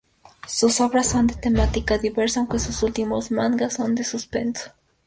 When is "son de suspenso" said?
3.73-4.71